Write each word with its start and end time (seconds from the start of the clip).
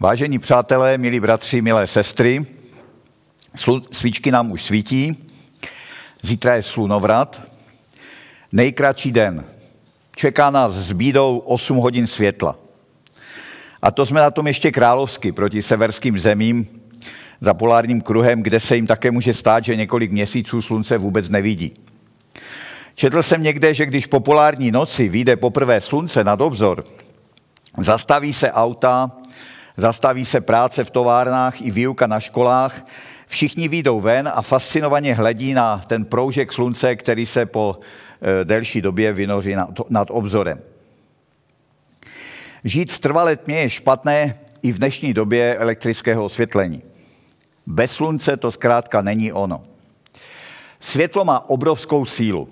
Vážení 0.00 0.38
přátelé, 0.38 0.98
milí 0.98 1.20
bratři, 1.20 1.62
milé 1.62 1.86
sestry, 1.86 2.46
svíčky 3.92 4.30
nám 4.30 4.52
už 4.52 4.64
svítí, 4.64 5.30
zítra 6.22 6.54
je 6.54 6.62
slunovrat, 6.62 7.42
nejkratší 8.52 9.12
den. 9.12 9.44
Čeká 10.16 10.50
nás 10.50 10.72
s 10.72 10.92
bídou 10.92 11.38
8 11.38 11.76
hodin 11.76 12.06
světla. 12.06 12.56
A 13.82 13.90
to 13.90 14.06
jsme 14.06 14.20
na 14.20 14.30
tom 14.30 14.46
ještě 14.46 14.72
královsky 14.72 15.32
proti 15.32 15.62
severským 15.62 16.18
zemím 16.18 16.66
za 17.40 17.54
polárním 17.54 18.00
kruhem, 18.00 18.42
kde 18.42 18.60
se 18.60 18.76
jim 18.76 18.86
také 18.86 19.10
může 19.10 19.32
stát, 19.32 19.64
že 19.64 19.76
několik 19.76 20.12
měsíců 20.12 20.62
slunce 20.62 20.98
vůbec 20.98 21.28
nevidí. 21.28 21.72
Četl 22.94 23.22
jsem 23.22 23.42
někde, 23.42 23.74
že 23.74 23.86
když 23.86 24.06
po 24.06 24.20
polární 24.20 24.70
noci 24.70 25.08
vyjde 25.08 25.36
poprvé 25.36 25.80
slunce 25.80 26.24
nad 26.24 26.40
obzor, 26.40 26.84
zastaví 27.78 28.32
se 28.32 28.52
auta, 28.52 29.12
zastaví 29.76 30.24
se 30.24 30.40
práce 30.40 30.84
v 30.84 30.90
továrnách 30.90 31.60
i 31.60 31.70
výuka 31.70 32.06
na 32.06 32.20
školách, 32.20 32.86
všichni 33.26 33.68
výjdou 33.68 34.00
ven 34.00 34.30
a 34.34 34.42
fascinovaně 34.42 35.14
hledí 35.14 35.54
na 35.54 35.78
ten 35.86 36.04
proužek 36.04 36.52
slunce, 36.52 36.96
který 36.96 37.26
se 37.26 37.46
po 37.46 37.78
eh, 37.80 38.44
delší 38.44 38.82
době 38.82 39.12
vynoří 39.12 39.54
nad 39.88 40.08
obzorem. 40.10 40.60
Žít 42.64 42.92
v 42.92 42.98
trvalé 42.98 43.36
tmě 43.36 43.58
je 43.58 43.70
špatné 43.70 44.34
i 44.62 44.72
v 44.72 44.78
dnešní 44.78 45.14
době 45.14 45.56
elektrického 45.56 46.24
osvětlení. 46.24 46.82
Bez 47.66 47.92
slunce 47.92 48.36
to 48.36 48.50
zkrátka 48.50 49.02
není 49.02 49.32
ono. 49.32 49.62
Světlo 50.80 51.24
má 51.24 51.50
obrovskou 51.50 52.04
sílu. 52.04 52.48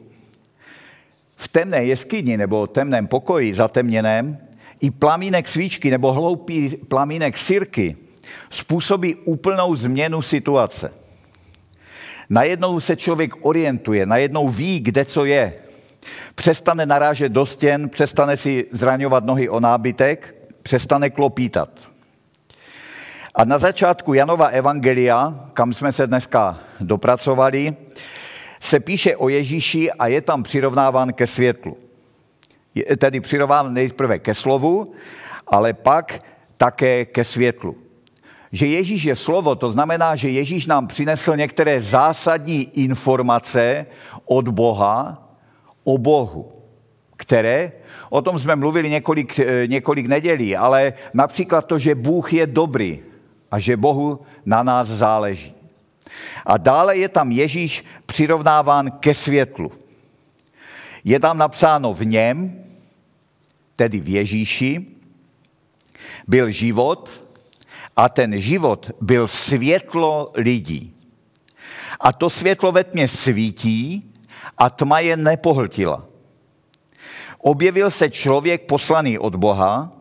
V 1.36 1.48
temné 1.48 1.84
jeskyni 1.84 2.36
nebo 2.36 2.66
temném 2.66 3.06
pokoji 3.06 3.55
zatemněném 3.55 4.38
i 4.84 4.91
plamínek 4.91 5.48
svíčky 5.48 5.91
nebo 5.91 6.12
hloupý 6.12 6.77
plamínek 6.77 7.37
sirky 7.37 7.97
způsobí 8.51 9.15
úplnou 9.15 9.77
změnu 9.77 10.23
situace. 10.23 10.92
Najednou 12.31 12.81
se 12.81 12.97
člověk 12.97 13.34
orientuje, 13.41 14.06
najednou 14.06 14.48
ví, 14.48 14.81
kde 14.81 15.05
co 15.05 15.25
je. 15.25 15.55
Přestane 16.34 16.86
narážet 16.86 17.33
do 17.33 17.47
stěn, 17.47 17.89
přestane 17.89 18.36
si 18.36 18.67
zraňovat 18.73 19.25
nohy 19.25 19.48
o 19.48 19.61
nábytek, 19.61 20.34
přestane 20.62 21.11
klopítat. 21.11 21.69
A 23.34 23.45
na 23.45 23.58
začátku 23.58 24.14
Janova 24.14 24.47
Evangelia, 24.47 25.48
kam 25.53 25.73
jsme 25.73 25.92
se 25.92 26.06
dneska 26.06 26.58
dopracovali, 26.80 27.77
se 28.61 28.80
píše 28.80 29.17
o 29.17 29.28
Ježíši 29.28 29.92
a 29.92 30.06
je 30.06 30.20
tam 30.20 30.42
přirovnáván 30.42 31.12
ke 31.12 31.27
světlu. 31.27 31.83
Je 32.75 32.97
tedy 32.97 33.20
přirovnáván 33.20 33.75
nejprve 33.75 34.19
ke 34.19 34.34
slovu, 34.34 34.94
ale 35.47 35.72
pak 35.72 36.22
také 36.56 37.05
ke 37.05 37.25
světlu. 37.25 37.77
Že 38.53 38.67
Ježíš 38.67 39.05
je 39.05 39.17
slovo, 39.17 39.55
to 39.55 39.70
znamená, 39.70 40.17
že 40.17 40.30
Ježíš 40.30 40.67
nám 40.67 40.86
přinesl 40.86 41.36
některé 41.36 41.80
zásadní 41.80 42.62
informace 42.62 43.86
od 44.25 44.48
Boha 44.48 45.25
o 45.84 45.98
Bohu, 45.98 46.52
které, 47.17 47.72
o 48.11 48.22
tom 48.22 48.39
jsme 48.39 48.56
mluvili 48.56 48.91
několik, 48.91 49.39
eh, 49.39 49.67
několik 49.67 50.06
nedělí, 50.06 50.56
ale 50.56 50.92
například 51.14 51.67
to, 51.67 51.78
že 51.78 51.95
Bůh 51.95 52.33
je 52.33 52.47
dobrý 52.47 53.02
a 53.50 53.58
že 53.58 53.77
Bohu 53.77 54.20
na 54.47 54.62
nás 54.62 54.89
záleží. 54.89 55.55
A 56.47 56.56
dále 56.56 56.97
je 56.97 57.08
tam 57.08 57.33
Ježíš 57.33 57.84
přirovnáván 58.06 58.91
ke 58.91 59.14
světlu. 59.14 59.72
Je 61.05 61.20
tam 61.20 61.38
napsáno 61.38 61.94
v 61.94 62.06
něm, 62.06 62.64
tedy 63.77 64.00
v 64.00 64.08
Ježíši, 64.08 64.86
byl 66.27 66.50
život 66.50 67.11
a 67.96 68.08
ten 68.08 68.41
život 68.41 68.91
byl 69.00 69.28
světlo 69.28 70.33
lidí. 70.34 70.94
A 72.00 72.12
to 72.12 72.30
světlo 72.30 72.72
ve 72.72 72.84
tmě 72.84 73.08
svítí 73.08 74.12
a 74.58 74.70
tma 74.70 75.00
je 75.00 75.16
nepohltila. 75.16 76.05
Objevil 77.39 77.90
se 77.90 78.11
člověk 78.11 78.67
poslaný 78.67 79.18
od 79.18 79.36
Boha, 79.36 79.92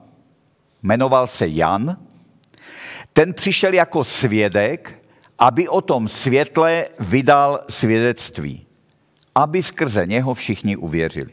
jmenoval 0.84 1.28
se 1.28 1.48
Jan, 1.48 1.98
ten 3.14 3.34
přišel 3.34 3.74
jako 3.74 4.04
svědek 4.04 5.04
aby 5.40 5.68
o 5.68 5.82
tom 5.82 6.08
světle 6.08 6.86
vydal 7.00 7.60
svědectví, 7.70 8.68
aby 9.36 9.64
skrze 9.64 10.06
něho 10.06 10.34
všichni 10.34 10.76
uvěřili. 10.76 11.32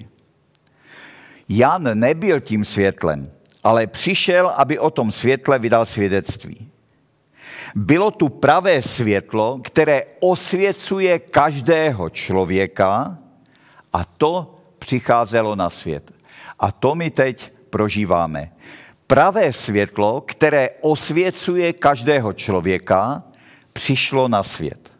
Jan 1.48 1.98
nebyl 1.98 2.40
tím 2.40 2.64
světlem, 2.64 3.30
ale 3.64 3.86
přišel, 3.86 4.48
aby 4.48 4.78
o 4.78 4.90
tom 4.90 5.12
světle 5.12 5.58
vydal 5.58 5.86
svědectví. 5.86 6.70
Bylo 7.74 8.10
tu 8.10 8.28
pravé 8.28 8.82
světlo, 8.82 9.60
které 9.64 10.02
osvěcuje 10.20 11.18
každého 11.18 12.10
člověka 12.10 13.18
a 13.92 14.04
to 14.04 14.54
přicházelo 14.78 15.56
na 15.56 15.70
svět. 15.70 16.12
A 16.58 16.72
to 16.72 16.94
my 16.94 17.10
teď 17.10 17.52
prožíváme. 17.70 18.52
Pravé 19.06 19.52
světlo, 19.52 20.20
které 20.20 20.68
osvěcuje 20.80 21.72
každého 21.72 22.32
člověka 22.32 23.22
přišlo 23.72 24.28
na 24.28 24.42
svět. 24.42 24.90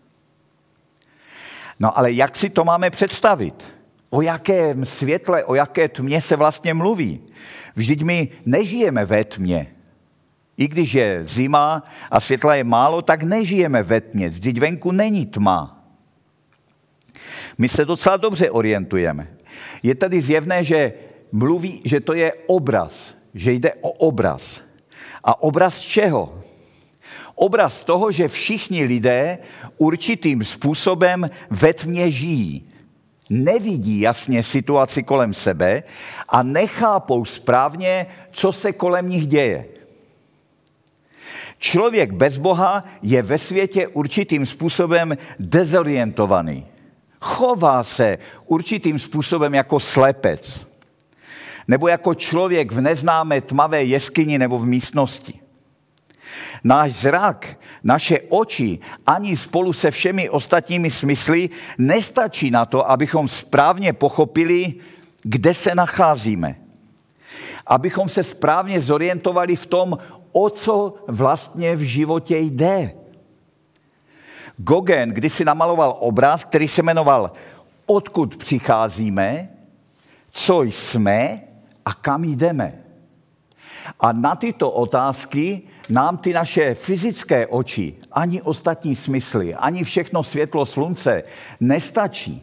No 1.80 1.98
ale 1.98 2.12
jak 2.12 2.36
si 2.36 2.50
to 2.50 2.64
máme 2.64 2.90
představit? 2.90 3.68
O 4.10 4.22
jakém 4.22 4.84
světle, 4.84 5.44
o 5.44 5.54
jaké 5.54 5.88
tmě 5.88 6.20
se 6.20 6.36
vlastně 6.36 6.74
mluví? 6.74 7.20
Vždyť 7.76 8.02
my 8.02 8.28
nežijeme 8.46 9.04
ve 9.04 9.24
tmě. 9.24 9.66
I 10.56 10.68
když 10.68 10.94
je 10.94 11.20
zima 11.24 11.82
a 12.10 12.20
světla 12.20 12.54
je 12.54 12.64
málo, 12.64 13.02
tak 13.02 13.22
nežijeme 13.22 13.82
ve 13.82 14.00
tmě. 14.00 14.28
Vždyť 14.28 14.58
venku 14.58 14.92
není 14.92 15.26
tma. 15.26 15.84
My 17.58 17.68
se 17.68 17.84
docela 17.84 18.16
dobře 18.16 18.50
orientujeme. 18.50 19.26
Je 19.82 19.94
tady 19.94 20.20
zjevné, 20.20 20.64
že 20.64 20.92
mluví, 21.32 21.82
že 21.84 22.00
to 22.00 22.14
je 22.14 22.32
obraz, 22.46 23.14
že 23.34 23.52
jde 23.52 23.72
o 23.80 23.90
obraz. 23.90 24.60
A 25.24 25.42
obraz 25.42 25.78
čeho? 25.78 26.40
Obraz 27.40 27.84
toho, 27.84 28.12
že 28.12 28.28
všichni 28.28 28.84
lidé 28.84 29.38
určitým 29.78 30.44
způsobem 30.44 31.30
ve 31.50 31.74
tmě 31.74 32.10
žijí. 32.10 32.68
Nevidí 33.30 34.00
jasně 34.00 34.42
situaci 34.42 35.02
kolem 35.02 35.34
sebe 35.34 35.82
a 36.28 36.42
nechápou 36.42 37.24
správně, 37.24 38.06
co 38.30 38.52
se 38.52 38.72
kolem 38.72 39.08
nich 39.08 39.26
děje. 39.26 39.64
Člověk 41.58 42.12
bez 42.12 42.36
Boha 42.36 42.84
je 43.02 43.22
ve 43.22 43.38
světě 43.38 43.88
určitým 43.88 44.46
způsobem 44.46 45.16
dezorientovaný. 45.38 46.66
Chová 47.20 47.84
se 47.84 48.18
určitým 48.46 48.98
způsobem 48.98 49.54
jako 49.54 49.80
slepec. 49.80 50.66
Nebo 51.68 51.88
jako 51.88 52.14
člověk 52.14 52.72
v 52.72 52.80
neznámé 52.80 53.40
tmavé 53.40 53.84
jeskyni 53.84 54.38
nebo 54.38 54.58
v 54.58 54.66
místnosti. 54.66 55.49
Náš 56.64 56.92
zrak, 56.92 57.58
naše 57.84 58.20
oči 58.28 58.78
ani 59.06 59.36
spolu 59.36 59.72
se 59.72 59.90
všemi 59.90 60.30
ostatními 60.30 60.90
smysly 60.90 61.50
nestačí 61.78 62.50
na 62.50 62.66
to, 62.66 62.90
abychom 62.90 63.28
správně 63.28 63.92
pochopili, 63.92 64.74
kde 65.22 65.54
se 65.54 65.74
nacházíme. 65.74 66.56
Abychom 67.66 68.08
se 68.08 68.22
správně 68.22 68.80
zorientovali 68.80 69.56
v 69.56 69.66
tom, 69.66 69.98
o 70.32 70.50
co 70.50 70.94
vlastně 71.06 71.76
v 71.76 71.80
životě 71.80 72.38
jde. 72.38 72.92
Gogen 74.56 75.08
kdysi 75.10 75.44
namaloval 75.44 75.96
obraz, 76.00 76.44
který 76.44 76.68
se 76.68 76.82
jmenoval 76.82 77.32
Odkud 77.90 78.36
přicházíme, 78.36 79.48
co 80.30 80.62
jsme 80.62 81.40
a 81.84 81.94
kam 81.94 82.24
jdeme. 82.24 82.78
A 84.00 84.12
na 84.12 84.36
tyto 84.36 84.70
otázky 84.70 85.62
nám 85.90 86.18
ty 86.18 86.32
naše 86.32 86.74
fyzické 86.74 87.46
oči, 87.46 87.94
ani 88.12 88.42
ostatní 88.42 88.94
smysly, 88.94 89.54
ani 89.54 89.84
všechno 89.84 90.24
světlo 90.24 90.66
slunce 90.66 91.22
nestačí. 91.60 92.42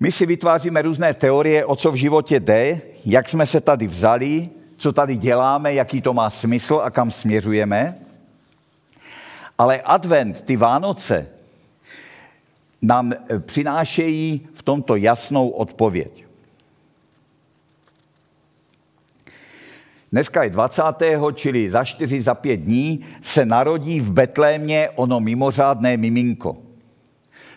My 0.00 0.12
si 0.12 0.26
vytváříme 0.26 0.82
různé 0.82 1.14
teorie, 1.14 1.64
o 1.64 1.76
co 1.76 1.92
v 1.92 1.94
životě 1.94 2.40
jde, 2.40 2.80
jak 3.04 3.28
jsme 3.28 3.46
se 3.46 3.60
tady 3.60 3.86
vzali, 3.86 4.48
co 4.76 4.92
tady 4.92 5.16
děláme, 5.16 5.74
jaký 5.74 6.02
to 6.02 6.14
má 6.14 6.30
smysl 6.30 6.80
a 6.84 6.90
kam 6.90 7.10
směřujeme. 7.10 7.98
Ale 9.58 9.80
advent, 9.80 10.42
ty 10.42 10.56
Vánoce, 10.56 11.26
nám 12.82 13.12
přinášejí 13.38 14.48
v 14.54 14.62
tomto 14.62 14.96
jasnou 14.96 15.48
odpověď. 15.48 16.31
Dneska 20.12 20.42
je 20.42 20.50
20. 20.50 20.82
čili 21.34 21.70
za 21.70 21.84
4, 21.84 22.20
za 22.22 22.34
5 22.34 22.56
dní 22.56 23.00
se 23.20 23.46
narodí 23.46 24.00
v 24.00 24.12
Betlémě 24.12 24.90
ono 24.94 25.20
mimořádné 25.20 25.96
miminko. 25.96 26.56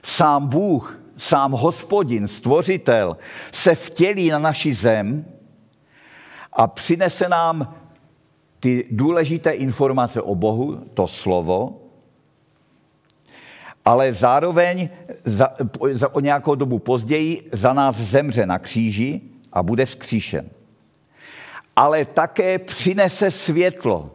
Sám 0.03 0.47
Bůh, 0.47 0.99
sám 1.17 1.51
hospodin, 1.51 2.27
stvořitel, 2.27 3.17
se 3.51 3.75
vtělí 3.75 4.29
na 4.29 4.39
naši 4.39 4.73
zem 4.73 5.25
a 6.53 6.67
přinese 6.67 7.29
nám 7.29 7.75
ty 8.59 8.87
důležité 8.91 9.51
informace 9.51 10.21
o 10.21 10.35
Bohu, 10.35 10.75
to 10.93 11.07
slovo, 11.07 11.81
ale 13.85 14.13
zároveň 14.13 14.89
za, 15.25 15.49
za, 15.91 16.15
o 16.15 16.19
nějakou 16.19 16.55
dobu 16.55 16.79
později 16.79 17.49
za 17.51 17.73
nás 17.73 17.95
zemře 17.95 18.45
na 18.45 18.59
kříži 18.59 19.21
a 19.53 19.63
bude 19.63 19.85
vzkříšen. 19.85 20.49
Ale 21.75 22.05
také 22.05 22.59
přinese 22.59 23.31
světlo, 23.31 24.11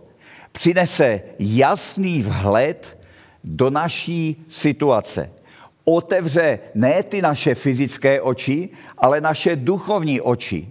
přinese 0.53 1.23
jasný 1.39 2.23
vhled 2.23 2.99
do 3.45 3.71
naší 3.71 4.45
situace. 4.49 5.31
Otevře 5.85 6.59
ne 6.75 7.03
ty 7.03 7.23
naše 7.23 7.55
fyzické 7.55 8.21
oči, 8.21 8.69
ale 8.99 9.21
naše 9.21 9.57
duchovní 9.57 10.21
oči. 10.21 10.69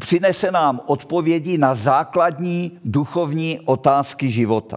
Přinese 0.00 0.50
nám 0.50 0.80
odpovědi 0.86 1.58
na 1.58 1.74
základní 1.74 2.78
duchovní 2.84 3.60
otázky 3.60 4.30
života. 4.30 4.76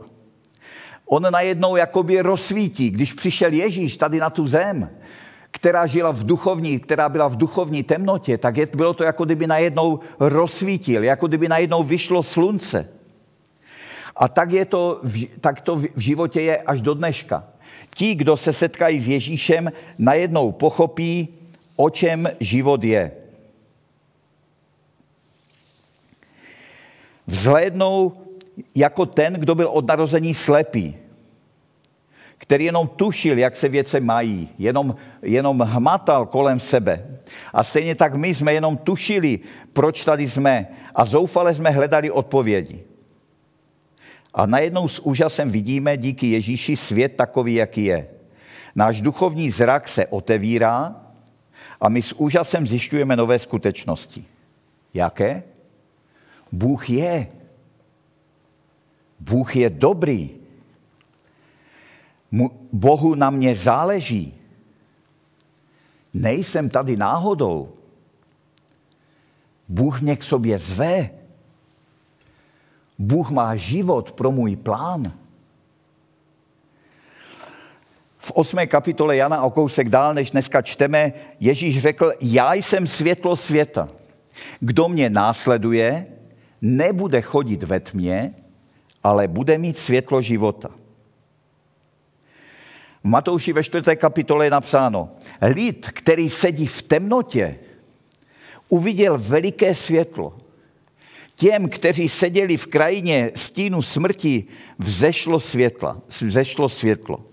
On 1.06 1.28
najednou 1.32 1.76
jakoby 1.76 2.22
rozsvítí, 2.22 2.90
když 2.90 3.14
přišel 3.14 3.54
Ježíš 3.54 3.98
tady 3.98 4.20
na 4.20 4.30
tu 4.30 4.48
zem, 4.48 4.90
která 5.56 5.88
žila 5.88 6.12
v 6.12 6.24
duchovní, 6.24 6.80
která 6.80 7.10
byla 7.10 7.28
v 7.28 7.36
duchovní 7.36 7.84
temnotě, 7.84 8.38
tak 8.38 8.58
je, 8.58 8.66
bylo 8.76 8.94
to 8.94 9.04
jako 9.04 9.26
kdyby 9.26 9.48
najednou 9.48 10.00
rozsvítil, 10.20 11.04
jako 11.04 11.28
kdyby 11.28 11.48
najednou 11.48 11.84
vyšlo 11.84 12.24
slunce. 12.24 12.90
A 14.16 14.28
tak, 14.28 14.52
je 14.52 14.66
to, 14.66 15.02
tak 15.42 15.62
to 15.62 15.76
v 15.76 16.00
životě 16.00 16.42
je 16.42 16.58
až 16.58 16.82
do 16.82 16.94
dneška. 16.94 17.44
Ti, 17.96 18.16
kdo 18.16 18.38
se 18.38 18.54
setkají 18.54 19.00
s 19.00 19.08
Ježíšem, 19.08 19.72
najednou 19.98 20.52
pochopí, 20.52 21.28
o 21.76 21.90
čem 21.90 22.28
život 22.40 22.84
je. 22.84 23.12
Vzhlédnou 27.28 28.12
jako 28.76 29.06
ten, 29.06 29.34
kdo 29.34 29.56
byl 29.56 29.68
od 29.68 29.88
narození 29.88 30.34
slepý, 30.34 31.05
který 32.38 32.66
jenom 32.66 32.88
tušil, 32.88 33.38
jak 33.38 33.56
se 33.56 33.70
věce 33.70 34.00
mají, 34.00 34.50
jenom, 34.58 34.96
jenom 35.22 35.62
hmatal 35.62 36.26
kolem 36.26 36.60
sebe. 36.60 37.20
A 37.54 37.64
stejně 37.64 37.96
tak 37.96 38.16
my 38.16 38.34
jsme 38.34 38.54
jenom 38.54 38.78
tušili, 38.78 39.40
proč 39.74 40.06
tady 40.06 40.28
jsme 40.28 40.68
a 40.96 41.06
zoufale 41.06 41.54
jsme 41.54 41.70
hledali 41.70 42.12
odpovědi. 42.12 42.84
A 44.34 44.46
najednou 44.46 44.88
s 44.88 45.00
úžasem 45.00 45.50
vidíme 45.50 45.98
díky 45.98 46.28
Ježíši 46.28 46.76
svět 46.76 47.16
takový, 47.16 47.54
jaký 47.54 47.86
je. 47.86 48.08
Náš 48.76 49.02
duchovní 49.02 49.50
zrak 49.50 49.88
se 49.88 50.08
otevírá 50.08 50.96
a 51.82 51.90
my 51.90 52.02
s 52.02 52.14
úžasem 52.14 52.68
zjišťujeme 52.68 53.16
nové 53.16 53.40
skutečnosti. 53.40 54.26
Jaké? 54.94 55.44
Bůh 56.52 56.90
je. 56.90 57.28
Bůh 59.20 59.56
je 59.56 59.70
dobrý. 59.70 60.45
Bohu 62.72 63.16
na 63.16 63.30
mě 63.30 63.56
záleží. 63.56 64.34
Nejsem 66.14 66.70
tady 66.70 66.98
náhodou. 66.98 67.74
Bůh 69.68 70.02
mě 70.02 70.16
k 70.16 70.24
sobě 70.24 70.58
zve. 70.58 71.10
Bůh 73.00 73.30
má 73.32 73.56
život 73.56 74.12
pro 74.12 74.32
můj 74.32 74.56
plán. 74.56 75.14
V 78.18 78.32
8. 78.32 78.68
kapitole 78.68 79.16
Jana 79.16 79.44
o 79.44 79.52
kousek 79.52 79.90
dál, 79.90 80.14
než 80.14 80.32
dneska 80.32 80.62
čteme, 80.62 81.14
Ježíš 81.40 81.82
řekl, 81.82 82.14
já 82.22 82.54
jsem 82.54 82.88
světlo 82.88 83.36
světa. 83.36 83.90
Kdo 84.60 84.90
mě 84.90 85.10
následuje, 85.10 86.08
nebude 86.62 87.22
chodit 87.22 87.64
ve 87.64 87.80
tmě, 87.80 88.34
ale 89.04 89.28
bude 89.28 89.58
mít 89.58 89.78
světlo 89.78 90.22
života. 90.22 90.70
Matouši 93.06 93.54
ve 93.54 93.64
4. 93.64 93.96
kapitole 93.96 94.46
je 94.46 94.52
napsáno, 94.52 95.10
lid, 95.42 95.90
který 95.94 96.30
sedí 96.30 96.68
v 96.68 96.82
temnotě, 96.82 97.60
uviděl 98.70 99.18
veliké 99.18 99.76
světlo. 99.76 100.38
Těm, 101.36 101.70
kteří 101.70 102.10
seděli 102.10 102.58
v 102.58 102.68
krajině 102.68 103.32
stínu 103.36 103.82
smrti, 103.82 104.44
vzešlo, 104.80 105.40
světla, 105.40 106.02
vzešlo 106.22 106.70
světlo. 106.70 107.26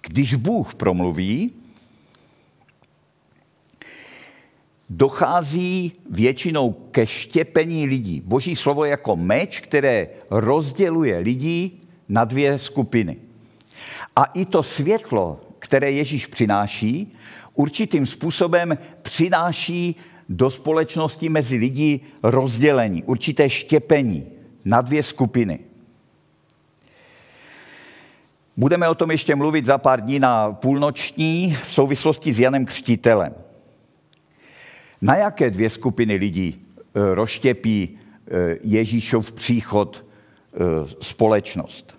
Když 0.00 0.34
Bůh 0.34 0.74
promluví, 0.74 1.50
dochází 4.90 5.92
většinou 6.10 6.72
ke 6.72 7.06
štěpení 7.06 7.86
lidí. 7.86 8.22
Boží 8.24 8.56
slovo 8.56 8.84
je 8.84 8.90
jako 8.90 9.16
meč, 9.16 9.60
které 9.60 10.08
rozděluje 10.30 11.18
lidi 11.18 11.70
na 12.08 12.24
dvě 12.24 12.58
skupiny. 12.58 13.16
A 14.16 14.24
i 14.24 14.44
to 14.44 14.62
světlo, 14.62 15.40
které 15.58 15.90
Ježíš 15.90 16.26
přináší, 16.26 17.14
určitým 17.54 18.06
způsobem 18.06 18.78
přináší 19.02 19.96
do 20.28 20.50
společnosti 20.50 21.28
mezi 21.28 21.56
lidi 21.56 22.00
rozdělení, 22.22 23.02
určité 23.02 23.50
štěpení 23.50 24.26
na 24.64 24.80
dvě 24.80 25.02
skupiny. 25.02 25.58
Budeme 28.56 28.88
o 28.88 28.94
tom 28.94 29.10
ještě 29.10 29.34
mluvit 29.34 29.66
za 29.66 29.78
pár 29.78 30.00
dní 30.00 30.18
na 30.18 30.52
půlnoční 30.52 31.58
v 31.62 31.70
souvislosti 31.70 32.32
s 32.32 32.40
Janem 32.40 32.66
Křtitelem. 32.66 33.34
Na 35.00 35.16
jaké 35.16 35.50
dvě 35.50 35.70
skupiny 35.70 36.14
lidí 36.14 36.66
eh, 36.78 37.14
rozštěpí 37.14 37.98
eh, 37.98 38.56
Ježíšov 38.62 39.32
příchod 39.32 40.04
eh, 40.04 40.58
společnost? 41.00 41.98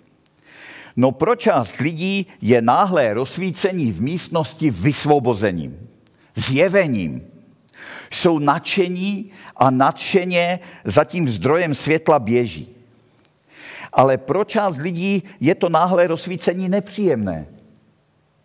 No 0.96 1.12
pro 1.12 1.36
část 1.36 1.76
lidí 1.76 2.26
je 2.42 2.62
náhlé 2.62 3.14
rozsvícení 3.14 3.92
v 3.92 4.02
místnosti 4.02 4.70
vysvobozením, 4.70 5.88
zjevením. 6.34 7.22
Jsou 8.10 8.38
nadšení 8.38 9.30
a 9.56 9.70
nadšeně 9.70 10.58
za 10.84 11.04
tím 11.04 11.28
zdrojem 11.28 11.74
světla 11.74 12.18
běží. 12.18 12.68
Ale 13.92 14.18
pro 14.18 14.44
část 14.44 14.76
lidí 14.76 15.22
je 15.40 15.54
to 15.54 15.68
náhlé 15.68 16.06
rozsvícení 16.06 16.68
nepříjemné. 16.68 17.46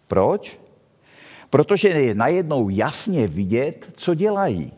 Proč? 0.08 0.60
Protože 1.50 1.90
je 1.90 2.16
najednou 2.16 2.70
jasně 2.70 3.28
vidět, 3.28 3.92
co 3.96 4.14
dělají. 4.14 4.72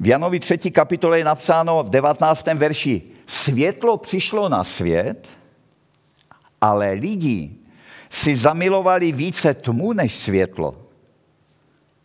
V 0.00 0.06
Janovi 0.06 0.40
3. 0.40 0.70
kapitole 0.70 1.18
je 1.18 1.24
napsáno 1.24 1.82
v 1.82 1.90
19. 1.90 2.46
verši, 2.46 3.02
světlo 3.26 3.96
přišlo 3.96 4.48
na 4.48 4.64
svět, 4.64 5.28
ale 6.60 6.92
lidi 6.92 7.50
si 8.10 8.36
zamilovali 8.36 9.12
více 9.12 9.54
tmu 9.54 9.92
než 9.92 10.16
světlo. 10.16 10.76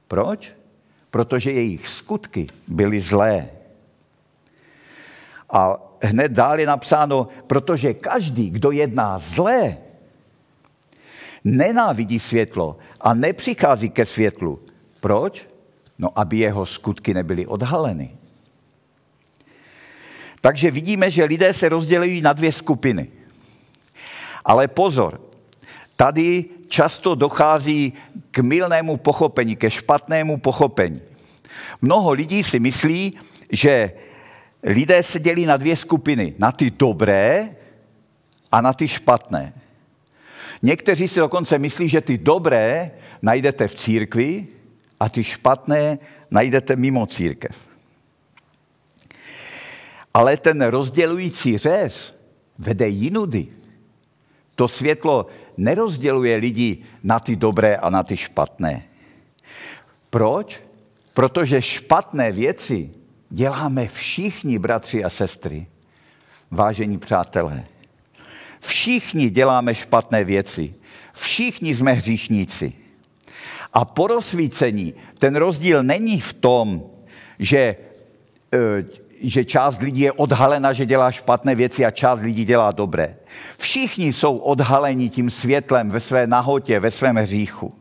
Proč? 0.08 0.51
Protože 1.12 1.51
jejich 1.51 1.88
skutky 1.88 2.48
byly 2.67 3.01
zlé. 3.01 3.50
A 5.50 5.77
hned 6.01 6.31
dál 6.31 6.60
je 6.60 6.65
napsáno, 6.65 7.27
protože 7.48 7.93
každý, 7.93 8.50
kdo 8.50 8.72
jedná 8.72 9.17
zlé, 9.17 9.77
nenávidí 11.43 12.19
světlo 12.19 12.77
a 13.01 13.13
nepřichází 13.13 13.89
ke 13.89 14.05
světlu. 14.05 14.60
Proč? 15.01 15.50
No, 16.00 16.19
aby 16.19 16.38
jeho 16.38 16.65
skutky 16.65 17.13
nebyly 17.13 17.48
odhaleny. 17.48 18.17
Takže 20.41 20.72
vidíme, 20.72 21.10
že 21.10 21.24
lidé 21.24 21.53
se 21.53 21.69
rozdělují 21.69 22.22
na 22.22 22.34
dvě 22.34 22.51
skupiny. 22.51 23.08
Ale 24.46 24.67
pozor, 24.67 25.22
tady 25.96 26.46
často 26.67 27.15
dochází 27.15 27.93
k 28.31 28.39
milnému 28.39 28.98
pochopení, 28.98 29.55
ke 29.55 29.69
špatnému 29.69 30.38
pochopení. 30.38 31.01
Mnoho 31.81 32.12
lidí 32.12 32.43
si 32.43 32.60
myslí, 32.60 33.13
že 33.51 33.91
lidé 34.63 35.03
se 35.03 35.19
dělí 35.19 35.46
na 35.46 35.58
dvě 35.58 35.75
skupiny. 35.75 36.34
Na 36.38 36.51
ty 36.51 36.72
dobré 36.72 37.55
a 38.51 38.62
na 38.62 38.74
ty 38.74 38.88
špatné. 38.88 39.53
Někteří 40.61 41.07
si 41.07 41.19
dokonce 41.19 41.57
myslí, 41.57 41.89
že 41.89 42.01
ty 42.01 42.17
dobré 42.17 42.91
najdete 43.21 43.67
v 43.67 43.75
církvi 43.75 44.47
a 44.99 45.09
ty 45.09 45.23
špatné 45.23 45.99
najdete 46.31 46.75
mimo 46.75 47.05
církev. 47.05 47.55
Ale 50.13 50.37
ten 50.37 50.61
rozdělující 50.61 51.57
řez 51.57 52.19
vede 52.57 52.87
jinudy. 52.87 53.47
To 54.55 54.67
světlo 54.67 55.27
nerozděluje 55.57 56.35
lidi 56.35 56.77
na 57.03 57.19
ty 57.19 57.35
dobré 57.35 57.75
a 57.75 57.89
na 57.89 58.03
ty 58.03 58.17
špatné. 58.17 58.83
Proč? 60.09 60.63
Protože 61.13 61.61
špatné 61.61 62.31
věci 62.31 62.89
děláme 63.29 63.87
všichni, 63.87 64.59
bratři 64.59 65.03
a 65.03 65.09
sestry, 65.09 65.67
vážení 66.51 66.97
přátelé. 66.97 67.63
Všichni 68.59 69.29
děláme 69.29 69.75
špatné 69.75 70.23
věci. 70.23 70.73
Všichni 71.13 71.75
jsme 71.75 71.93
hříšníci. 71.93 72.73
A 73.73 73.85
po 73.85 74.07
rozsvícení 74.07 74.93
ten 75.19 75.35
rozdíl 75.35 75.83
není 75.83 76.19
v 76.19 76.33
tom, 76.33 76.83
že, 77.39 77.75
eh, 78.53 78.85
že 79.21 79.45
část 79.45 79.81
lidí 79.81 80.01
je 80.01 80.11
odhalena, 80.11 80.73
že 80.73 80.85
dělá 80.85 81.11
špatné 81.11 81.55
věci 81.55 81.85
a 81.85 81.91
část 81.91 82.21
lidí 82.21 82.45
dělá 82.45 82.71
dobré. 82.71 83.17
Všichni 83.57 84.13
jsou 84.13 84.37
odhaleni 84.37 85.09
tím 85.09 85.29
světlem 85.29 85.89
ve 85.89 85.99
své 85.99 86.27
nahotě, 86.27 86.79
ve 86.79 86.91
svém 86.91 87.15
hříchu. 87.15 87.78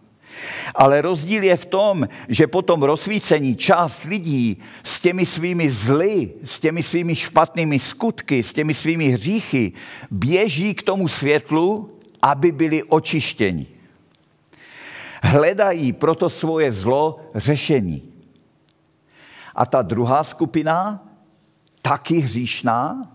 Ale 0.75 1.01
rozdíl 1.01 1.43
je 1.43 1.57
v 1.57 1.67
tom, 1.67 2.09
že 2.29 2.47
po 2.47 2.63
tom 2.63 2.83
rozsvícení 2.83 3.57
část 3.57 4.05
lidí 4.05 4.59
s 4.85 5.01
těmi 5.01 5.27
svými 5.27 5.71
zly, 5.71 6.31
s 6.45 6.61
těmi 6.61 6.83
svými 6.83 7.15
špatnými 7.15 7.79
skutky, 7.79 8.43
s 8.43 8.53
těmi 8.53 8.75
svými 8.75 9.09
hříchy 9.09 9.73
běží 10.11 10.75
k 10.75 10.83
tomu 10.83 11.09
světlu, 11.09 11.99
aby 12.23 12.53
byli 12.53 12.83
očištěni. 12.83 13.67
Hledají 15.23 15.93
proto 15.93 16.31
svoje 16.31 16.73
zlo 16.73 17.21
řešení. 17.35 18.03
A 19.55 19.67
ta 19.67 19.83
druhá 19.83 20.25
skupina, 20.25 21.09
taky 21.83 22.19
hříšná, 22.19 23.13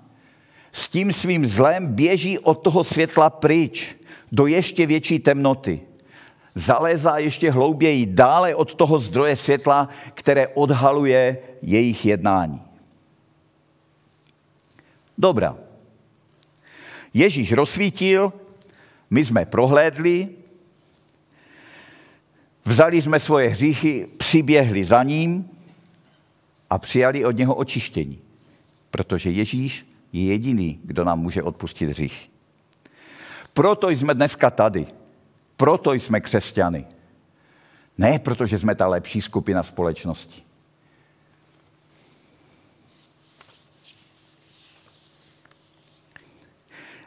s 0.71 0.89
tím 0.89 1.13
svým 1.13 1.45
zlem 1.45 1.87
běží 1.87 2.39
od 2.39 2.53
toho 2.53 2.83
světla 2.83 3.29
pryč 3.29 3.95
do 4.31 4.47
ještě 4.47 4.85
větší 4.85 5.19
temnoty 5.19 5.81
zalézá 6.55 7.17
ještě 7.17 7.51
hlouběji 7.51 8.05
dále 8.05 8.55
od 8.55 8.75
toho 8.75 8.99
zdroje 8.99 9.35
světla, 9.35 9.89
které 10.13 10.47
odhaluje 10.47 11.37
jejich 11.61 12.05
jednání. 12.05 12.61
Dobrá. 15.17 15.57
Ježíš 17.13 17.51
rozsvítil, 17.51 18.33
my 19.09 19.25
jsme 19.25 19.45
prohlédli, 19.45 20.29
vzali 22.65 23.01
jsme 23.01 23.19
svoje 23.19 23.49
hříchy, 23.49 24.07
přiběhli 24.17 24.83
za 24.83 25.03
ním 25.03 25.49
a 26.69 26.77
přijali 26.77 27.25
od 27.25 27.31
něho 27.31 27.55
očištění, 27.55 28.19
protože 28.91 29.29
Ježíš 29.29 29.85
je 30.13 30.23
jediný, 30.23 30.79
kdo 30.83 31.03
nám 31.03 31.19
může 31.19 31.43
odpustit 31.43 31.89
hřích. 31.89 32.29
Proto 33.53 33.89
jsme 33.89 34.13
dneska 34.13 34.49
tady. 34.49 34.87
Proto 35.57 35.93
jsme 35.93 36.21
křesťany. 36.21 36.85
Ne 37.97 38.19
protože 38.19 38.59
jsme 38.59 38.75
ta 38.75 38.87
lepší 38.87 39.21
skupina 39.21 39.63
společnosti. 39.63 40.41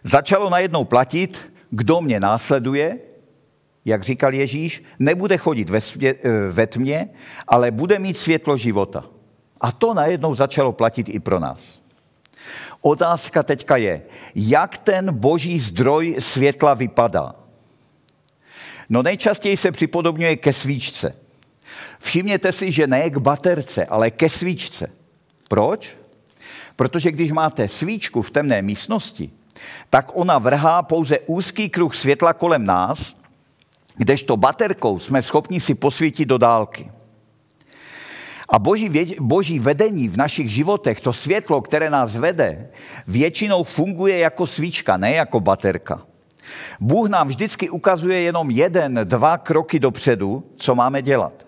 Začalo 0.03 0.50
najednou 0.50 0.85
platit, 0.85 1.53
kdo 1.71 2.00
mě 2.00 2.21
následuje, 2.21 2.99
jak 3.85 4.03
říkal 4.03 4.35
Ježíš, 4.35 4.83
nebude 4.99 5.37
chodit 5.38 5.71
ve, 5.71 5.81
svě, 5.81 6.15
eh, 6.25 6.31
ve 6.50 6.67
tmě, 6.67 7.09
ale 7.49 7.71
bude 7.71 7.99
mít 7.99 8.17
světlo 8.17 8.57
života. 8.57 9.05
A 9.61 9.73
to 9.73 9.95
najednou 9.95 10.35
začalo 10.35 10.73
platit 10.73 11.09
i 11.09 11.21
pro 11.21 11.38
nás. 11.41 11.81
Otázka 12.81 13.43
teďka 13.43 13.76
je, 13.76 14.03
jak 14.35 14.79
ten 14.79 15.15
boží 15.15 15.59
zdroj 15.59 16.17
světla 16.19 16.75
vypadá. 16.75 17.35
No 18.88 19.02
nejčastěji 19.02 19.57
se 19.57 19.73
připodobňuje 19.73 20.37
ke 20.37 20.52
svíčce. 20.52 21.14
Všimněte 21.99 22.52
si, 22.52 22.73
že 22.73 22.87
ne 22.87 23.11
k 23.11 23.16
baterce, 23.16 23.85
ale 23.85 24.11
ke 24.11 24.28
svíčce. 24.28 24.90
Proč? 25.49 25.97
Protože 26.76 27.12
když 27.12 27.33
máte 27.33 27.69
svíčku 27.69 28.23
v 28.23 28.31
temné 28.31 28.62
místnosti, 28.62 29.31
tak 29.90 30.11
ona 30.14 30.38
vrhá 30.38 30.83
pouze 30.83 31.19
úzký 31.19 31.69
kruh 31.69 31.97
světla 31.97 32.33
kolem 32.33 32.64
nás, 32.64 33.16
kdežto 33.97 34.37
baterkou 34.37 34.99
jsme 34.99 35.23
schopni 35.23 35.61
si 35.61 35.75
posvítit 35.75 36.28
do 36.28 36.38
dálky. 36.38 36.90
A 38.49 38.59
boží, 38.59 38.88
vě, 38.88 39.07
boží 39.21 39.59
vedení 39.59 40.09
v 40.09 40.16
našich 40.16 40.50
životech, 40.50 41.00
to 41.00 41.12
světlo, 41.12 41.62
které 41.62 41.90
nás 41.90 42.16
vede, 42.16 42.69
většinou 43.07 43.64
funguje 43.64 44.19
jako 44.19 44.47
svíčka, 44.47 44.97
ne 44.97 45.12
jako 45.12 45.40
baterka. 45.40 46.02
Bůh 46.81 47.09
nám 47.09 47.29
vždycky 47.29 47.71
ukazuje 47.71 48.21
jenom 48.21 48.50
jeden, 48.50 49.00
dva 49.05 49.38
kroky 49.38 49.79
dopředu, 49.79 50.45
co 50.57 50.75
máme 50.75 51.03
dělat. 51.03 51.47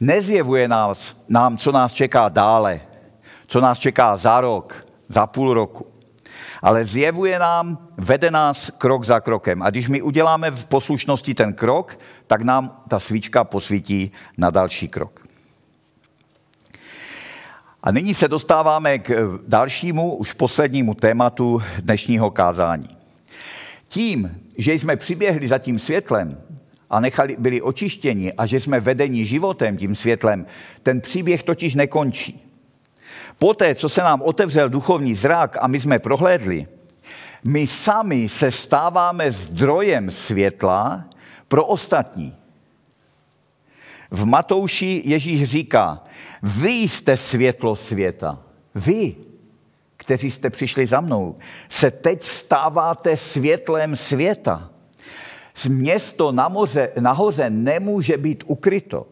Nezjevuje 0.00 0.68
nás, 0.68 1.16
nám, 1.28 1.56
co 1.56 1.72
nás 1.72 1.92
čeká 1.92 2.28
dále, 2.28 2.80
co 3.46 3.60
nás 3.60 3.78
čeká 3.78 4.16
za 4.16 4.40
rok, 4.40 4.86
za 5.08 5.26
půl 5.26 5.54
roku. 5.54 5.86
Ale 6.62 6.84
zjevuje 6.84 7.38
nám, 7.38 7.88
vede 7.96 8.30
nás 8.30 8.70
krok 8.78 9.04
za 9.04 9.20
krokem. 9.20 9.62
A 9.62 9.70
když 9.70 9.88
my 9.88 10.02
uděláme 10.02 10.50
v 10.50 10.64
poslušnosti 10.64 11.34
ten 11.34 11.54
krok, 11.54 11.98
tak 12.26 12.42
nám 12.42 12.82
ta 12.88 12.98
svíčka 12.98 13.44
posvítí 13.44 14.12
na 14.38 14.50
další 14.50 14.88
krok. 14.88 15.28
A 17.82 17.90
nyní 17.90 18.14
se 18.14 18.28
dostáváme 18.28 18.98
k 18.98 19.38
dalšímu, 19.46 20.14
už 20.16 20.32
poslednímu 20.32 20.94
tématu 20.94 21.62
dnešního 21.80 22.30
kázání. 22.30 22.97
Tím, 23.88 24.40
že 24.58 24.74
jsme 24.74 24.96
přiběhli 24.96 25.48
za 25.48 25.58
tím 25.58 25.78
světlem 25.78 26.40
a 26.90 27.00
nechali, 27.00 27.36
byli 27.38 27.62
očištěni 27.62 28.32
a 28.32 28.46
že 28.46 28.60
jsme 28.60 28.80
vedeni 28.80 29.24
životem 29.24 29.76
tím 29.76 29.94
světlem, 29.94 30.46
ten 30.82 31.00
příběh 31.00 31.42
totiž 31.42 31.74
nekončí. 31.74 32.44
Poté, 33.38 33.74
co 33.74 33.88
se 33.88 34.00
nám 34.00 34.22
otevřel 34.22 34.68
duchovní 34.68 35.14
zrak 35.14 35.56
a 35.60 35.66
my 35.66 35.80
jsme 35.80 35.98
prohlédli, 35.98 36.66
my 37.44 37.66
sami 37.66 38.28
se 38.28 38.50
stáváme 38.50 39.30
zdrojem 39.30 40.10
světla 40.10 41.04
pro 41.48 41.64
ostatní. 41.64 42.34
V 44.10 44.26
Matouši 44.26 45.02
Ježíš 45.04 45.44
říká, 45.44 46.04
vy 46.42 46.70
jste 46.70 47.16
světlo 47.16 47.76
světa. 47.76 48.38
Vy 48.74 49.16
kteří 50.08 50.30
jste 50.30 50.50
přišli 50.50 50.86
za 50.86 51.00
mnou, 51.00 51.36
se 51.68 51.90
teď 51.90 52.24
stáváte 52.24 53.16
světlem 53.16 53.96
světa. 53.96 54.70
Město 55.68 56.32
na 56.32 56.48
moře, 56.48 56.90
nahoře 57.00 57.50
nemůže 57.50 58.16
být 58.16 58.44
ukryto. 58.46 59.06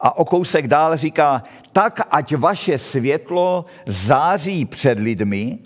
A 0.00 0.16
o 0.18 0.24
kousek 0.24 0.68
dál 0.68 0.96
říká, 0.96 1.42
tak 1.72 2.00
ať 2.10 2.34
vaše 2.36 2.78
světlo 2.78 3.64
září 3.86 4.64
před 4.64 4.98
lidmi, 4.98 5.58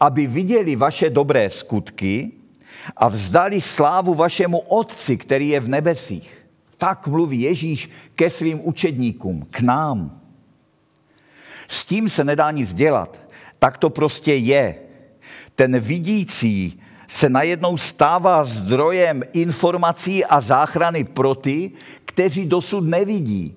aby 0.00 0.26
viděli 0.26 0.76
vaše 0.76 1.10
dobré 1.10 1.50
skutky 1.50 2.32
a 2.96 3.08
vzdali 3.08 3.60
slávu 3.60 4.14
vašemu 4.14 4.58
Otci, 4.58 5.16
který 5.16 5.48
je 5.48 5.60
v 5.60 5.68
nebesích. 5.68 6.48
Tak 6.78 7.06
mluví 7.06 7.40
Ježíš 7.40 7.90
ke 8.14 8.30
svým 8.30 8.60
učedníkům, 8.64 9.46
k 9.50 9.60
nám. 9.60 10.20
S 11.68 11.86
tím 11.86 12.08
se 12.08 12.24
nedá 12.24 12.50
nic 12.50 12.74
dělat. 12.74 13.20
Tak 13.58 13.78
to 13.78 13.90
prostě 13.90 14.34
je. 14.34 14.74
Ten 15.54 15.78
vidící 15.80 16.80
se 17.08 17.28
najednou 17.28 17.76
stává 17.76 18.44
zdrojem 18.44 19.22
informací 19.32 20.24
a 20.24 20.40
záchrany 20.40 21.04
pro 21.04 21.34
ty, 21.34 21.70
kteří 22.04 22.46
dosud 22.46 22.80
nevidí. 22.80 23.56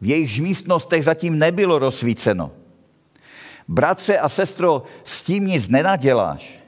V 0.00 0.06
jejich 0.06 0.40
místnostech 0.40 1.04
zatím 1.04 1.38
nebylo 1.38 1.78
rozsvíceno. 1.78 2.50
Bratře 3.68 4.18
a 4.18 4.28
sestro, 4.28 4.82
s 5.02 5.22
tím 5.22 5.46
nic 5.46 5.68
nenaděláš. 5.68 6.58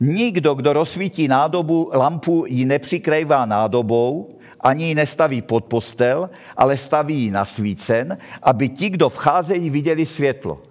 Nikdo, 0.00 0.54
kdo 0.54 0.72
rozsvítí 0.72 1.28
nádobu, 1.28 1.90
lampu 1.92 2.44
ji 2.48 2.64
nepřikrývá 2.64 3.46
nádobou, 3.46 4.35
ani 4.60 4.84
ji 4.84 4.94
nestaví 4.94 5.42
pod 5.42 5.64
postel, 5.64 6.30
ale 6.56 6.76
staví 6.76 7.14
ji 7.14 7.30
na 7.30 7.44
svícen, 7.44 8.18
aby 8.42 8.68
ti, 8.68 8.90
kdo 8.90 9.08
vcházejí, 9.08 9.70
viděli 9.70 10.06
světlo. 10.06 10.62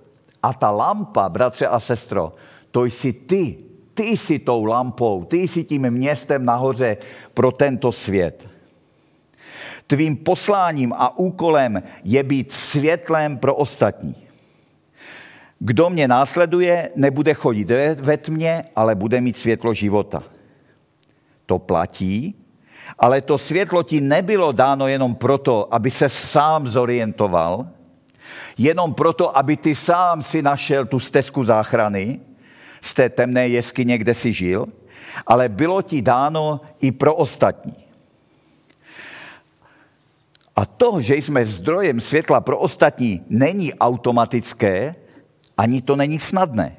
A 0.44 0.54
ta 0.54 0.72
lampa, 0.72 1.30
bratře 1.30 1.68
a 1.68 1.80
sestro, 1.80 2.34
to 2.72 2.86
jsi 2.86 3.14
ty. 3.14 3.58
Ty 3.94 4.04
jsi 4.04 4.40
tou 4.40 4.66
lampou, 4.66 5.24
ty 5.24 5.38
jsi 5.38 5.64
tím 5.64 5.90
městem 5.90 6.46
nahoře 6.46 6.98
pro 7.34 7.52
tento 7.52 7.92
svět. 7.92 8.48
Tvým 9.88 10.18
posláním 10.18 10.94
a 10.94 11.18
úkolem 11.18 11.84
je 12.04 12.24
být 12.24 12.52
světlem 12.52 13.38
pro 13.38 13.56
ostatní. 13.56 14.16
Kdo 15.60 15.90
mě 15.90 16.08
následuje, 16.08 16.90
nebude 16.96 17.34
chodit 17.34 17.72
ve 18.00 18.18
tmě, 18.18 18.62
ale 18.76 18.96
bude 18.96 19.22
mít 19.22 19.38
světlo 19.38 19.74
života. 19.74 20.24
To 21.46 21.60
platí, 21.60 22.36
ale 23.00 23.22
to 23.22 23.38
světlo 23.38 23.84
ti 23.84 24.02
nebylo 24.02 24.52
dáno 24.52 24.88
jenom 24.88 25.16
proto, 25.16 25.74
aby 25.74 25.92
se 25.92 26.10
sám 26.10 26.68
zorientoval, 26.68 27.68
jenom 28.58 28.94
proto, 28.94 29.38
aby 29.38 29.58
ty 29.58 29.76
sám 29.76 30.22
si 30.22 30.42
našel 30.42 30.86
tu 30.86 31.00
stezku 31.00 31.44
záchrany 31.44 32.20
z 32.82 32.94
té 32.94 33.10
temné 33.10 33.48
jeskyně, 33.48 33.98
kde 33.98 34.14
si 34.14 34.34
žil, 34.34 34.66
ale 35.28 35.50
bylo 35.50 35.82
ti 35.82 36.02
dáno 36.02 36.62
i 36.82 36.92
pro 36.92 37.16
ostatní. 37.16 37.76
A 40.56 40.66
to, 40.66 41.02
že 41.02 41.16
jsme 41.16 41.46
zdrojem 41.46 42.00
světla 42.00 42.42
pro 42.42 42.60
ostatní, 42.60 43.22
není 43.30 43.74
automatické, 43.74 44.96
ani 45.58 45.82
to 45.82 45.96
není 45.96 46.20
snadné. 46.20 46.76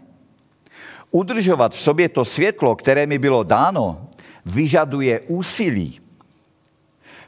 Udržovat 1.11 1.73
v 1.73 1.81
sobě 1.81 2.09
to 2.09 2.25
světlo, 2.25 2.77
které 2.77 3.07
mi 3.07 3.19
bylo 3.19 3.43
dáno, 3.43 4.06
vyžaduje 4.47 5.21
úsilí. 5.21 6.01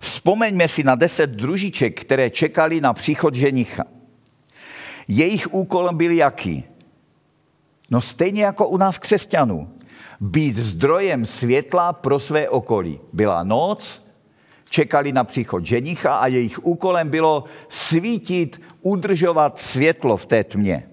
Vzpomeňme 0.00 0.68
si 0.68 0.84
na 0.84 0.94
deset 0.94 1.30
družiček, 1.30 2.00
které 2.00 2.30
čekali 2.30 2.80
na 2.80 2.92
příchod 2.92 3.34
ženicha. 3.34 3.84
Jejich 5.08 5.54
úkolem 5.54 5.96
byl 5.96 6.10
jaký? 6.10 6.64
No 7.90 8.00
stejně 8.00 8.44
jako 8.44 8.68
u 8.68 8.76
nás 8.76 8.98
křesťanů. 8.98 9.70
Být 10.20 10.56
zdrojem 10.56 11.26
světla 11.26 11.92
pro 11.92 12.20
své 12.20 12.48
okolí. 12.48 13.00
Byla 13.12 13.44
noc, 13.44 14.06
čekali 14.70 15.12
na 15.12 15.24
příchod 15.24 15.66
ženicha 15.66 16.16
a 16.16 16.26
jejich 16.26 16.66
úkolem 16.66 17.08
bylo 17.08 17.44
svítit, 17.68 18.62
udržovat 18.82 19.60
světlo 19.60 20.16
v 20.16 20.26
té 20.26 20.44
tmě. 20.44 20.88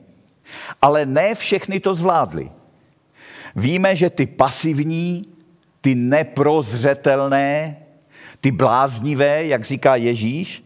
Ale 0.82 1.05
ne 1.05 1.36
všechny 1.36 1.79
to 1.79 1.96
zvládli. 1.96 2.51
Víme, 3.55 3.96
že 3.96 4.10
ty 4.10 4.25
pasivní, 4.25 5.34
ty 5.85 5.95
neprozřetelné, 5.95 7.77
ty 8.41 8.51
bláznivé, 8.51 9.45
jak 9.45 9.65
říká 9.65 9.95
Ježíš, 9.95 10.65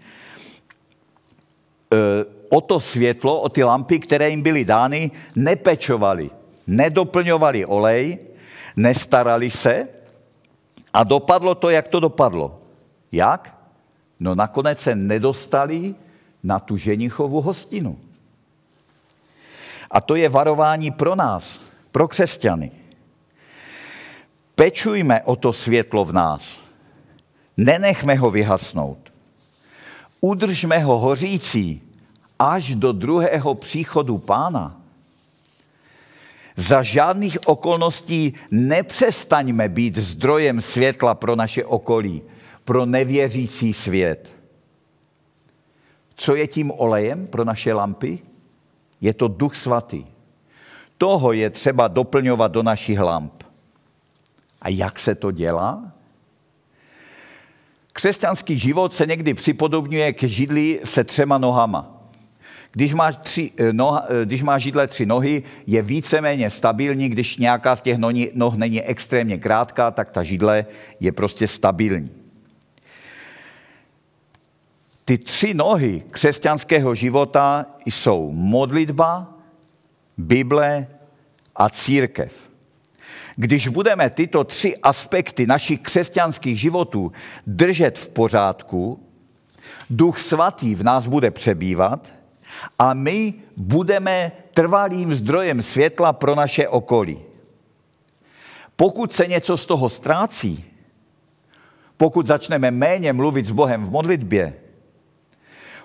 e, 1.92 1.98
o 2.50 2.62
to 2.62 2.80
světlo, 2.80 3.42
o 3.42 3.50
ty 3.50 3.64
lampy, 3.64 4.00
které 4.00 4.30
jim 4.30 4.42
byly 4.42 4.66
dány, 4.66 5.12
nepečovali, 5.36 6.30
nedoplňovali 6.68 7.66
olej, 7.66 8.18
nestarali 8.76 9.52
se 9.52 9.88
a 10.94 11.04
dopadlo 11.04 11.56
to, 11.56 11.70
jak 11.70 11.88
to 11.88 12.00
dopadlo. 12.00 12.64
Jak? 13.12 13.60
No 14.20 14.36
nakonec 14.36 14.80
se 14.80 14.96
nedostali 14.96 15.96
na 16.44 16.60
tu 16.60 16.78
ženichovu 16.78 17.42
hostinu. 17.42 18.00
A 19.92 20.02
to 20.02 20.16
je 20.16 20.30
varování 20.30 20.92
pro 20.92 21.16
nás, 21.16 21.60
pro 21.92 22.08
křesťany. 22.08 22.79
Pečujme 24.60 25.22
o 25.24 25.36
to 25.36 25.54
světlo 25.54 26.06
v 26.06 26.14
nás. 26.14 26.64
Nenechme 27.58 28.16
ho 28.16 28.32
vyhasnout. 28.32 28.98
Udržme 30.22 30.80
ho 30.80 30.98
hořící 31.00 31.82
až 32.40 32.76
do 32.76 32.92
druhého 32.92 33.56
příchodu 33.56 34.18
pána. 34.18 34.82
Za 36.56 36.84
žádných 36.84 37.48
okolností 37.48 38.34
nepřestaňme 38.52 39.70
být 39.70 39.98
zdrojem 39.98 40.62
světla 40.62 41.16
pro 41.16 41.36
naše 41.36 41.66
okolí, 41.66 42.22
pro 42.64 42.86
nevěřící 42.86 43.74
svět. 43.74 44.36
Co 46.16 46.36
je 46.36 46.48
tím 46.48 46.72
olejem 46.72 47.28
pro 47.28 47.46
naše 47.46 47.74
lampy? 47.74 48.20
Je 49.02 49.14
to 49.14 49.28
duch 49.28 49.56
svatý. 49.56 50.06
Toho 50.98 51.32
je 51.32 51.50
třeba 51.50 51.88
doplňovat 51.88 52.52
do 52.52 52.64
našich 52.64 53.00
lamp. 53.00 53.49
A 54.62 54.70
jak 54.70 55.00
se 55.00 55.16
to 55.16 55.32
dělá? 55.32 55.92
Křesťanský 57.94 58.58
život 58.58 58.94
se 58.94 59.06
někdy 59.06 59.34
připodobňuje 59.34 60.14
k 60.14 60.24
židli 60.24 60.80
se 60.84 61.04
třema 61.04 61.38
nohama. 61.38 62.00
Když 62.72 62.94
má, 62.94 63.12
tři, 63.12 63.52
eh, 63.58 63.74
noha, 63.74 64.06
eh, 64.10 64.26
když 64.26 64.44
má 64.44 64.58
židle 64.58 64.88
tři 64.88 65.06
nohy, 65.06 65.44
je 65.68 65.82
víceméně 65.82 66.50
stabilní, 66.50 67.10
když 67.10 67.38
nějaká 67.38 67.76
z 67.76 67.82
těch 67.82 67.98
noh 68.34 68.56
není 68.56 68.82
extrémně 68.82 69.38
krátká, 69.38 69.92
tak 69.92 70.12
ta 70.12 70.24
židle 70.24 70.66
je 71.00 71.12
prostě 71.12 71.48
stabilní. 71.48 72.10
Ty 75.06 75.18
tři 75.18 75.54
nohy 75.54 76.04
křesťanského 76.12 76.96
života 76.96 77.66
jsou 77.86 78.32
modlitba, 78.32 79.28
Bible 80.18 80.88
a 81.56 81.70
církev. 81.70 82.49
Když 83.42 83.68
budeme 83.68 84.10
tyto 84.10 84.44
tři 84.44 84.78
aspekty 84.78 85.48
našich 85.48 85.80
křesťanských 85.80 86.60
životů 86.60 87.12
držet 87.48 88.00
v 88.00 88.08
pořádku, 88.10 89.00
Duch 89.90 90.20
Svatý 90.20 90.76
v 90.76 90.84
nás 90.84 91.08
bude 91.08 91.32
přebývat 91.32 92.14
a 92.80 92.94
my 92.94 93.34
budeme 93.58 94.32
trvalým 94.54 95.14
zdrojem 95.14 95.62
světla 95.62 96.14
pro 96.14 96.36
naše 96.36 96.68
okolí. 96.68 97.20
Pokud 98.76 99.12
se 99.12 99.28
něco 99.28 99.58
z 99.58 99.66
toho 99.66 99.90
ztrácí, 99.90 100.66
pokud 101.98 102.28
začneme 102.28 102.72
méně 102.72 103.14
mluvit 103.14 103.46
s 103.46 103.52
Bohem 103.52 103.86
v 103.86 103.92
modlitbě, 103.92 104.54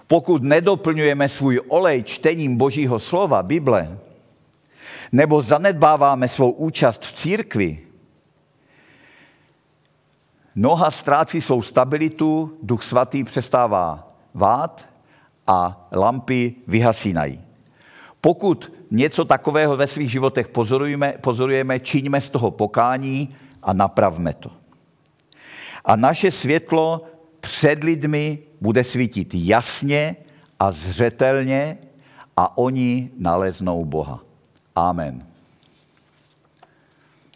pokud 0.06 0.42
nedoplňujeme 0.42 1.28
svůj 1.28 1.60
olej 1.68 2.02
čtením 2.02 2.56
Božího 2.56 2.98
slova, 2.98 3.42
Bible, 3.42 3.98
nebo 5.14 5.42
zanedbáváme 5.42 6.28
svou 6.28 6.50
účast 6.50 7.06
v 7.06 7.12
církvi, 7.12 7.78
noha 10.54 10.90
ztrácí 10.90 11.40
svou 11.40 11.62
stabilitu, 11.62 12.58
duch 12.62 12.82
svatý 12.82 13.24
přestává 13.24 14.10
vát 14.34 14.86
a 15.46 15.88
lampy 15.92 16.54
vyhasínají. 16.66 17.40
Pokud 18.20 18.72
něco 18.90 19.24
takového 19.24 19.76
ve 19.76 19.86
svých 19.86 20.10
životech 20.10 20.48
pozorujeme, 20.48 21.14
pozorujeme, 21.20 21.80
čiňme 21.80 22.20
z 22.20 22.30
toho 22.30 22.50
pokání 22.50 23.34
a 23.62 23.72
napravme 23.72 24.34
to. 24.34 24.50
A 25.84 25.96
naše 25.96 26.30
světlo 26.30 27.02
před 27.40 27.84
lidmi 27.84 28.38
bude 28.60 28.84
svítit 28.84 29.30
jasně 29.34 30.16
a 30.60 30.70
zřetelně 30.70 31.78
a 32.36 32.58
oni 32.58 33.10
naleznou 33.18 33.84
Boha. 33.84 34.23
Amen. 34.76 35.33